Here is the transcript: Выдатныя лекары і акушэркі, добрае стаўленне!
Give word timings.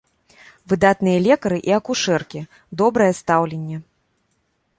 Выдатныя 0.71 1.19
лекары 1.27 1.59
і 1.71 1.75
акушэркі, 1.79 2.41
добрае 2.83 3.11
стаўленне! 3.21 3.77